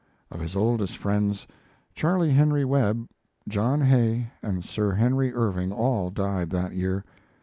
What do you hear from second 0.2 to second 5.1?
Of his oldest friends, Charles Henry Webb, John Hay, and Sir